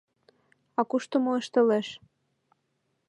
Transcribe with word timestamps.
—А 0.79 0.81
кушто 0.89 1.15
мо 1.23 1.31
ышталтеш? 1.41 1.87